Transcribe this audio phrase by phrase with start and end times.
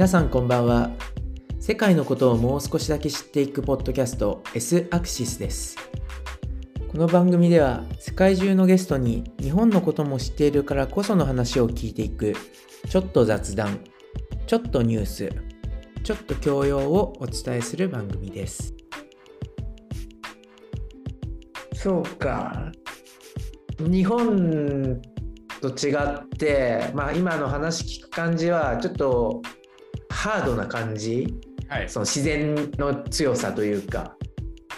[0.00, 0.92] 皆さんこんばんは。
[1.58, 5.76] 世界のことをもう少しだけ知っていくポッドキャスト S アクシスです。
[6.88, 12.34] この番組では世界中のゲストに日本のことも知っているからこその話を聞いていく
[12.88, 13.80] ちょっと雑談
[14.46, 15.28] ちょっとニュース
[16.02, 18.72] ちょっと教養をお伝えする番組です。
[21.74, 22.72] そうか。
[23.78, 24.98] 日本
[25.60, 29.42] と違って、まあ、今の話聞く感じはちょっと
[30.20, 31.34] ハードな感じ
[31.66, 31.88] はい。
[31.88, 34.14] その自然の強さというか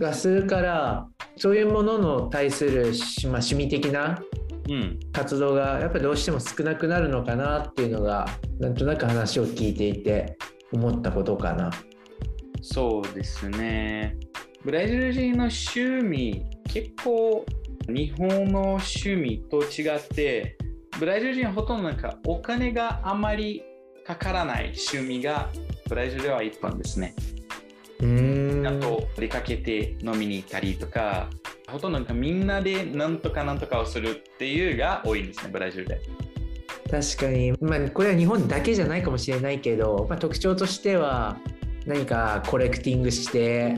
[0.00, 1.06] がするから
[1.36, 4.20] そういうものの対する、しまあ、趣味的な
[4.68, 4.98] うん。
[5.12, 8.26] 活動がやっぱりどうしても少なくなるのかなっていうのが
[8.58, 10.36] なんとなく話を聞いていて
[10.72, 11.70] 思ったことかな。
[12.60, 14.16] そうですね。
[14.64, 17.46] ブラジル人の趣味、結構
[17.88, 20.58] 日本の趣味と違って、
[20.98, 23.62] ブラジル人はほとんどなんかお金があまり
[24.08, 25.50] かからない趣味が
[25.86, 27.14] ブラジルでは一般ですね。
[28.00, 31.28] うーんあと出かけて飲みに行ったりとか、
[31.70, 36.00] ほとんどみんなでなんとかなんとかをするっていうが多いんですね、ブラジルで。
[36.90, 41.36] 確かに、まあ、これは日本だけじゃないかもしれないけど、まあ、特徴としては
[41.84, 43.76] 何かコレクティングして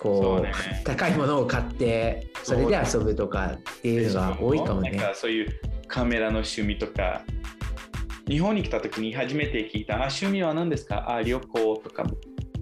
[0.00, 5.00] こうね高いものを買ってそれで遊ぶとかっていうのが多いかもねなん。
[5.10, 7.22] かそういうカメラの趣味とか、
[8.28, 11.10] 日本に来た時に初めて聞いた、あ、趣味は何ですか？
[11.10, 12.04] あ、旅行とか。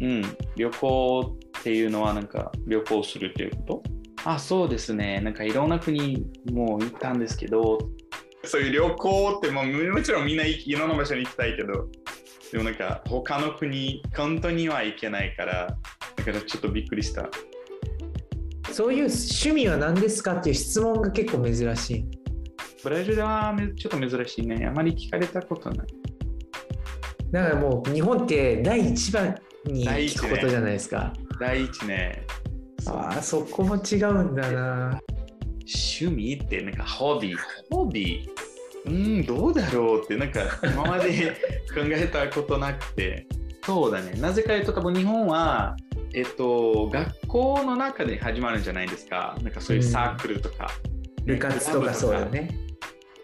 [0.00, 0.22] うん、
[0.56, 3.82] 旅行っていうのはなんか旅行するっていうこと？
[4.24, 5.20] あ、そうですね。
[5.20, 7.78] なんかいろんな国も行ったんですけど、
[8.44, 11.88] そういう旅行ってもうもちろんみんないろんな場所に行きたいけど、
[12.52, 15.76] でもなんか他の国、本当には行けないから、
[16.16, 17.28] だからちょっとびっくりした。
[18.70, 22.04] そういう趣味は何ですかっていう質問が結構珍しい。
[22.82, 24.66] ブラジルはめちょっと珍しいね。
[24.66, 25.86] あまり聞かれたことない。
[27.32, 31.12] だからもう日本って第一番に聞くことじゃないですか。
[31.40, 32.24] 第一ね、
[32.86, 35.00] ああそこも違うんだな。
[36.00, 37.36] 趣味ってなんかホビー、
[37.70, 38.92] ホビー、う
[39.22, 41.32] ん、どうだろうってなんか今まで
[41.74, 43.26] 考えたことなくて、
[43.64, 45.76] そうだね、なぜかというと多分日本は、
[46.14, 50.70] えっと、学校の中で始まるんじゃないですか、なんかそういうサークルとか。
[51.26, 52.48] 部活とかそうだね。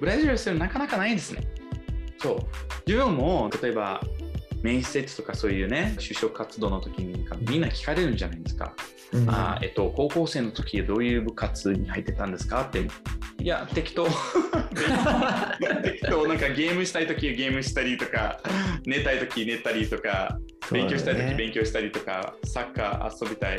[0.00, 1.42] ブラジルはそれなかなかないですね。
[2.18, 2.38] そう。
[2.86, 4.00] 自分も例えば
[4.62, 8.74] 面接とかそういうね、就職活動の時にみんな聞かれるんじゃないですか。
[9.12, 12.62] うんあーえっと、高校生の時どういう部活に入ってたんですか？
[12.62, 12.80] って。
[13.40, 14.04] いや、適当。
[14.06, 16.26] 適当。
[16.28, 18.40] なんかゲームしたい時はゲームしたりとか、
[18.86, 20.38] 寝たい時寝たりとか、
[20.72, 23.58] 勉強したい時勉強したりとか、サッカー遊びたい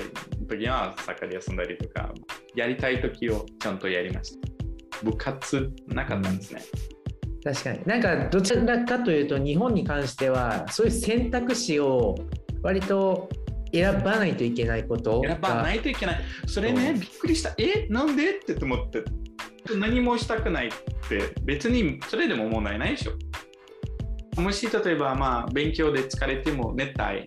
[0.50, 2.12] 時はサッカーで遊んだりとか、
[2.56, 4.55] やりたい時をちゃんとやりました。
[5.04, 6.62] 部活なかったんですね。
[7.44, 12.16] 確かになんかどちらかというと日本に関してはそういう選択肢を
[12.64, 13.30] 割と
[13.72, 16.22] 選ばないといけないこと選ばないといけない。
[16.48, 17.54] それね、びっくりした。
[17.58, 18.38] え、なんで？
[18.38, 19.04] って思って。
[19.78, 20.70] 何もしたくないっ
[21.10, 23.14] て、別にそれでも問題ないでしょ。
[24.42, 27.26] もし例えば、まあ、勉強で疲れても寝たい。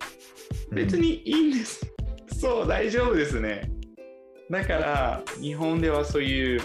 [0.73, 1.93] 別にいいんです。
[2.39, 3.71] そう、大丈夫ですね。
[4.51, 6.61] だから、日本ではそういう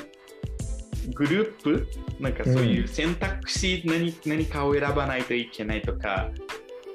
[1.14, 1.88] グループ、
[2.20, 6.30] なんかそういう選択肢、何何かを選ばないといけないとか、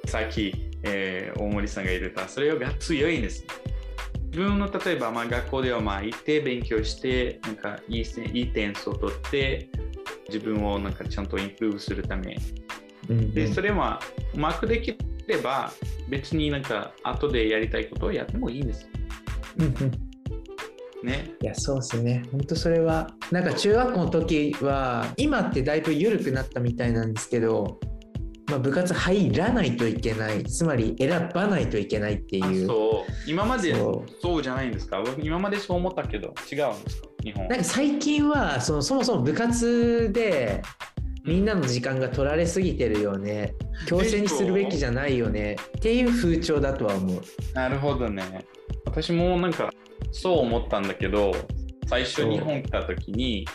[0.06, 3.44] さっき、えー大森さんが言った、それが強いんです。
[4.30, 9.68] 自分の例えば、まあ、学校ではまあ行って勉強して、なんかいいせいい点数を取って、
[10.28, 12.36] 自分をなんかちゃんとインプルーブするため。
[13.08, 13.32] うん。
[13.32, 14.00] で、それは
[14.34, 14.96] うまくでき
[15.26, 15.72] れば、
[16.08, 18.88] 別になんか後でやりたいことをやってもいいんです。
[19.58, 20.07] うんうん
[21.04, 21.34] ね。
[21.42, 22.24] いやそうですね。
[22.32, 27.78] 本当それはなんか中学校の時は今ってだいぶ緩くなったみたいなんですけど、
[28.48, 30.44] まあ、部活入らないといけない。
[30.44, 32.66] つまり選ばないといけないってあいう。
[32.66, 33.30] そう。
[33.30, 35.02] 今までそそうじゃないんですか？
[35.04, 37.08] 僕今までそう思ったけど違うんですか？
[37.22, 37.48] 日本。
[37.48, 40.62] なんか最近はそのそもそも部活で
[41.24, 43.54] みんなの時間が取られすぎてるよね。
[43.86, 45.56] 強制にするべきじゃないよね。
[45.76, 47.22] っていう風潮だとは思う。
[47.52, 48.22] なるほどね。
[48.86, 49.70] 私もなんか
[50.10, 51.32] そう思ったんだけど
[51.86, 53.46] 最初日本来た時に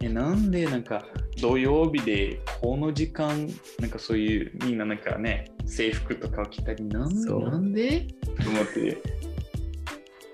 [0.00, 1.04] えなんでなんか
[1.40, 3.48] 土曜日でこの時間
[3.78, 7.40] なんかそういうみんななんかね制服とかを着たりなんそう。
[7.42, 8.06] なんで？
[8.42, 8.98] と思って。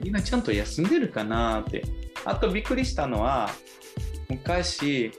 [0.00, 1.84] みんなちゃんと休んでるかなって。
[2.24, 3.50] あとびっくりしたのは
[4.28, 5.12] 昔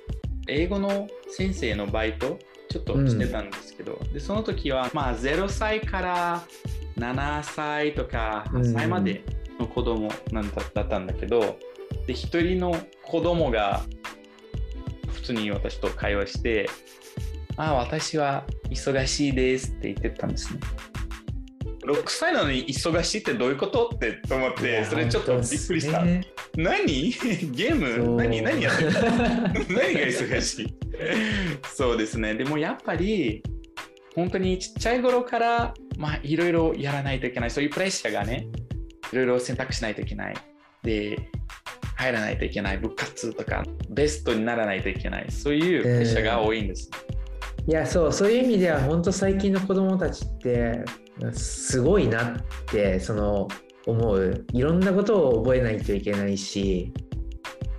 [0.47, 2.39] 英語の先生のバイト
[2.69, 6.43] ちょっとしてたんですけど、でその時はまあ0歳から
[6.97, 9.23] 7歳とか8歳まで
[9.59, 11.59] の子供なんだだったんだけど、
[12.07, 13.83] で一人の子供が
[15.13, 16.69] 普通に私と会話して
[17.55, 20.59] あ私は忙しいですって言ってたんですね。
[21.85, 23.89] 6歳なのに忙しいってどういうこと？
[23.93, 26.01] ってと思って、それちょっとびっくりした。
[26.03, 26.25] ね
[26.55, 27.11] 何？
[27.51, 28.15] ゲーム？
[28.15, 28.41] 何？
[28.41, 28.91] 何やってる
[29.69, 30.73] 何が忙しい？
[31.75, 32.35] そうですね。
[32.35, 33.43] でもやっぱり、
[34.15, 37.51] 本当にちっちゃい頃から、まあ、いろいろやらないといけない。
[37.51, 38.47] そういうプレッシャーがね、
[39.13, 40.35] いろいろ選択しないといけない。
[40.81, 41.29] で、
[41.95, 42.77] 入らないといけない。
[42.77, 45.31] 部活とか、ベストにならないといけない。
[45.31, 46.89] そういうプレッシャーが多いんです。
[47.65, 50.83] いやそうそういう意味では本当最近の子供たちって
[51.31, 53.47] すごいなってその
[53.85, 56.91] 思ういろんなことを覚えないといけないし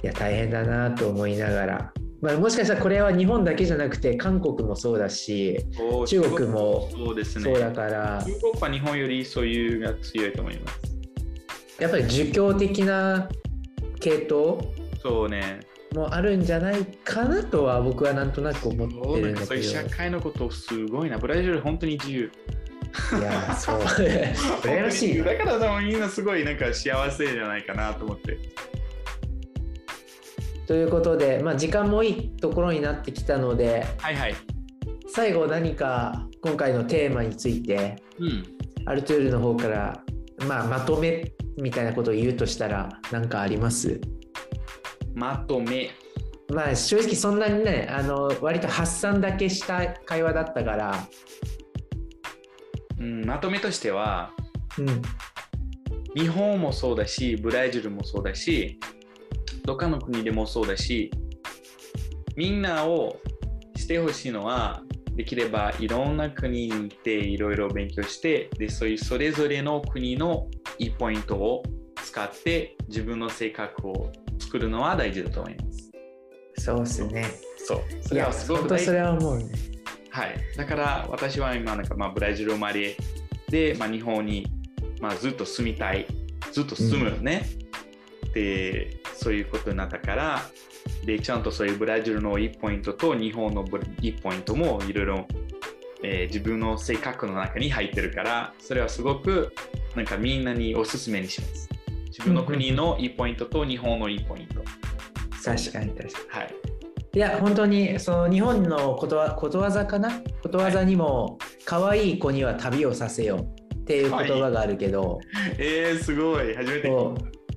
[0.03, 1.93] いや大変だなと思いながら、
[2.23, 5.59] まあ、もしかしたらこれは日本だけじゃなくて韓国もそうだし
[6.07, 7.45] 中国もそうですね。
[7.45, 10.94] そうだから中国は日本よりそういうが強いと思います。
[11.79, 13.29] やっぱり儒教的な
[14.01, 14.59] 系統
[15.03, 15.61] そうね。
[15.95, 21.19] もあるんじゃないかなとは僕はなんとなく思そってるんだうねそういうけど社会のことすごいな。
[21.19, 22.31] ブラジル本当に自由。
[23.19, 23.81] いやそう
[24.63, 28.39] 羨ましいなだから多分みんなすごいなんか幸せじゃないかなと思って。
[30.67, 34.35] ということで、まあ、時間もいいところになってきたのではいはい。
[35.09, 38.45] 最後何か今回のテーマについてうん。
[38.87, 40.03] アルトゥールの方から、
[40.47, 44.01] まあ、まとめみたいなことを言うとしたら何かあります？
[45.15, 45.91] まとめ。
[46.53, 51.09] まあ正直そんなにねあの割と発散だけした会話だったから、
[52.99, 54.31] うん、まとめとしては、
[54.79, 55.03] うん、
[56.15, 58.79] 日本もそうだし、ブラジルもそうだし、
[59.65, 61.11] どっかの国でもそうだし、
[62.37, 63.17] みんなを
[63.77, 64.83] してほしいのは、
[65.15, 71.63] できればいろんな国に行っていろいろ勉強して、で、そういうそれぞれの国のいいポイントを
[72.05, 75.91] 使って自分の性格を作るのは大事だと思います。
[76.65, 77.27] そうっすね。
[77.59, 77.81] そう。
[78.03, 79.45] それはすごく大事それは思うね。
[80.11, 82.97] はい、だから私は今なんかまあブラジル生まれ
[83.49, 84.47] で、まあ、日本に
[85.01, 86.07] まあずっと住みたい。
[86.53, 87.47] ずっと住むね、
[88.33, 90.43] でそういうことになったから
[91.05, 95.27] でちゃんとそういうブラジルのいいポイントと日本のブいいポイントもいろいろ、
[96.03, 99.55] えー自分の性格の中に入ってるからそれはすごく
[99.95, 101.69] なんかみんなにおすすめにします。
[102.07, 104.63] 自分の国のいいポイントと日本のいいポイント。
[105.45, 106.05] 確かに確かに。
[106.29, 106.55] はい。
[107.15, 110.11] いや本当にその日本のことわことわざかな？
[110.43, 113.47] ことわざにも可愛い子には旅をさせよ
[113.83, 115.21] っていう言葉があるけど、
[115.59, 116.55] えー、すごい。
[116.57, 116.91] 初めて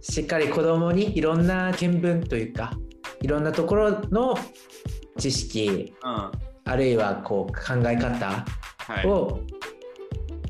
[0.02, 2.72] しっかり子供にいろんな見聞というか
[3.22, 4.38] いろんなところの
[5.18, 6.32] 知識うん。
[6.66, 8.46] あるいはこう考え方
[8.80, 9.08] はい。
[9.08, 9.40] を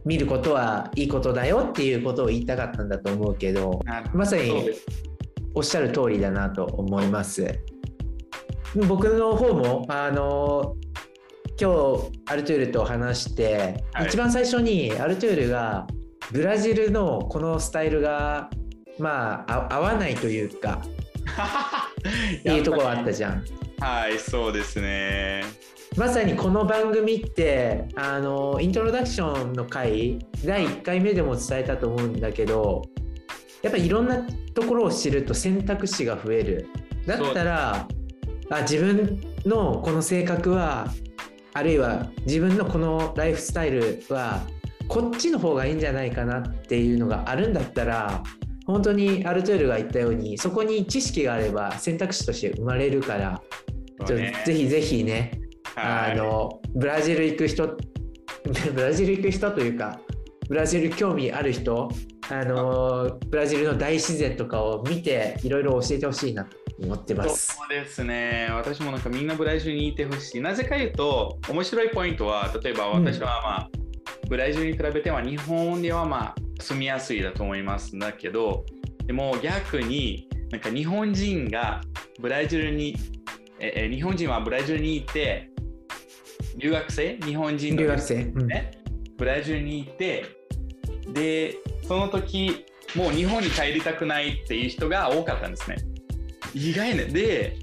[0.06, 3.82] 見ることはいいことだよっていうことを言いたかったんだと思うけど
[4.14, 4.72] まさに
[5.54, 7.60] おっしゃる通りだなと思います。
[8.88, 10.76] 僕の方もあの
[11.60, 14.08] 今日アルトゥールと話して、はい。
[14.08, 15.88] 一番最初にアルトゥールが
[16.32, 18.50] ブラジルのこのスタイルが
[19.00, 20.82] まああ合わないというか
[22.46, 23.44] いうところあったじゃん。
[23.80, 25.44] はい、そうですね。
[25.96, 32.84] まさにこの番組ってあのイントロダクションの回第1回目でも伝えたと思うんだけど
[33.64, 34.22] やっぱりいろんな
[34.54, 36.68] ところを知ると選択肢が増える
[37.08, 37.88] だったら
[38.52, 40.94] あ自分のこの性格は
[41.54, 44.46] あるいは自分のこのライフスタイルは
[44.88, 48.22] こっちの方がいいんじゃないかなっていうのがあるんだったら
[48.68, 53.42] 本当にアルトゥールが言ったようにそこに知識があれば選択肢として生まれるから
[54.14, 55.32] ねぜひぜひね
[55.76, 57.68] あはいのブラジル行く人
[58.76, 60.00] ブラジル行く人というか
[60.50, 61.90] ブラジル興味ある人
[62.30, 67.56] あのブラジルの大自然とかを見ていろいろ教えてほしいなと思ってます。
[67.56, 68.50] そうですね。
[68.52, 70.42] 私もなんかみんなブラジルにいてほしい。
[70.42, 73.70] なぜか言うと、面白いポイントは、例えば私はまあ、
[74.28, 78.66] ブラジルに比べては日本ではまあ住みやすいだと思いますだけど、
[79.06, 81.82] でも逆になんか日本人が
[82.20, 82.96] ブラジルに、
[83.60, 85.50] ええ日本人はブラジルに行って、
[86.58, 88.48] 留学生、日本人の留学生、うん。
[88.48, 88.72] ね、
[89.18, 90.26] ブラジルに行って
[91.14, 91.56] で
[91.88, 95.78] その時もう日本に帰りたくないっていう人が多かったんですね。
[96.54, 97.06] 意外ね。
[97.06, 97.58] で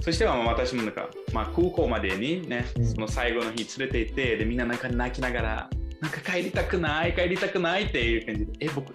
[0.00, 2.86] そしてはまあ私もなんか、まあ、空港までにね、うん。
[2.86, 5.70] その最後の日連れて行ってでみんななんか泣きながら
[6.02, 8.52] なんか帰りたくない帰りたくないっていう感じで。
[8.60, 8.92] え僕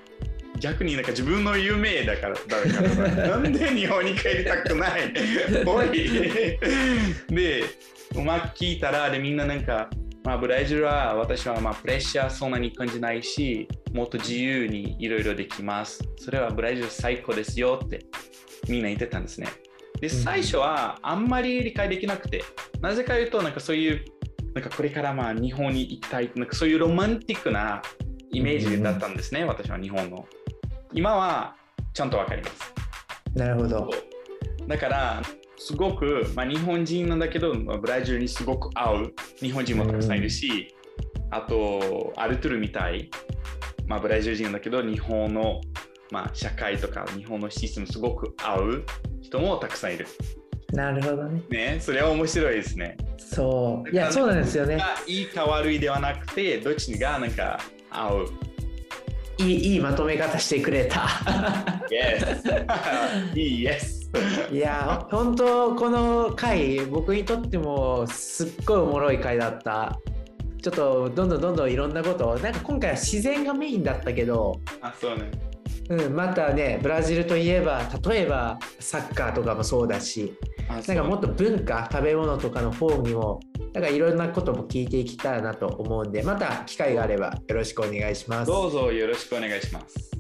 [0.60, 5.14] 逆になんか自分の夢だからだなんで日本に帰りたくない？
[5.66, 5.90] おい。
[7.30, 7.64] で
[8.16, 9.90] うまく聞いたらでみんななんか、
[10.24, 16.04] まあ、ブラジルは私はまあプレッシャーそんなに感じないしもっと自由にいろいろできます。
[16.18, 18.00] それはブラジル最高ですよって
[18.68, 19.48] みんな言ってたんですね。
[20.02, 22.44] で最初はあんまり理解できなくて。
[22.82, 24.06] なぜか言うとなんかそういう
[24.54, 27.82] なんかこれからまあ日本に行きたいなんかそういうロマンティックな
[28.32, 30.28] イメージだったんですね、私は日本の。
[30.94, 31.56] 今は
[31.94, 32.74] ちゃんとわかります。
[33.36, 33.90] なるほど。
[34.68, 35.22] だから、
[35.58, 40.76] すごく、まあ、日本人なんだけど、まあブラジルにすごく合う日本人もたくさんいるし、
[41.32, 43.10] あと、アルトゥルみたい、
[43.86, 45.62] まあ、ブラジル人だけど、日本の、
[46.12, 48.84] まあ、社会とか日本のシステムすごく合う
[49.22, 50.08] 人もたくさんいる。
[50.74, 51.42] なるほどね。
[51.50, 52.98] ね、それは面白いですね。
[53.18, 53.90] そう。
[53.90, 54.82] いや、そうなんですよね。
[55.06, 57.60] いいか悪いではなくて、どっちがなんか
[57.90, 58.28] 合う。
[59.40, 61.00] いいいいまとめ方してくれた。
[61.92, 62.66] Yes!
[63.38, 63.98] いい Yes!
[64.52, 70.00] いや、本当この回、僕にとってもすっごいおもろい回だった。
[70.62, 75.32] ちょっとどんどんどんどんいろんなことをなんか今回は自然がメインだったけど、あ、そうね。
[75.90, 83.40] うん、またねブラジルといえば例えばサッカーとかもそうだしあなんかもっと文化食べ物とかの方にも
[83.74, 88.48] なんかいろんなことも聞いていきたいなと思うんでまた機会があればよろしくお願いします。
[88.48, 90.12] どうぞよろしくお願いします。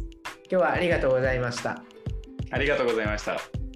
[0.49, 1.83] 今日はありがとうございました。
[2.51, 3.66] ありがとうございました。